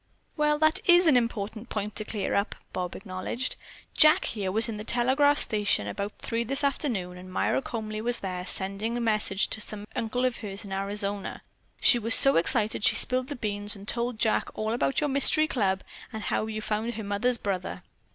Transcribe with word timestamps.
"Well, 0.35 0.57
that 0.57 0.79
is 0.89 1.05
an 1.05 1.15
important 1.15 1.69
point 1.69 1.95
to 1.97 2.03
clear 2.03 2.33
up," 2.33 2.55
Bob 2.73 2.95
acknowledged. 2.95 3.55
"Jack, 3.95 4.25
here, 4.25 4.51
was 4.51 4.67
in 4.67 4.77
the 4.77 4.83
telegraph 4.83 5.37
station 5.37 5.87
about 5.87 6.17
three 6.17 6.43
this 6.43 6.63
afternoon, 6.63 7.19
and 7.19 7.31
Myra 7.31 7.61
Comely 7.61 8.01
was 8.01 8.17
there 8.21 8.43
sending 8.47 8.97
a 8.97 8.99
message 8.99 9.47
to 9.51 9.61
some 9.61 9.85
uncle 9.95 10.25
of 10.25 10.37
hers 10.37 10.65
in 10.65 10.71
Arizona. 10.71 11.43
She 11.79 11.99
was 11.99 12.15
so 12.15 12.35
excited, 12.37 12.83
she 12.83 12.95
spilled 12.95 13.27
the 13.27 13.35
beans, 13.35 13.75
and 13.75 13.87
told 13.87 14.17
Jack 14.17 14.49
all 14.55 14.73
about 14.73 15.01
your 15.01 15.07
mystery 15.07 15.45
club 15.47 15.83
and 16.11 16.23
how 16.23 16.47
you 16.47 16.63
found 16.63 16.95
her 16.95 17.03
mother's 17.03 17.37
brother." 17.37 17.83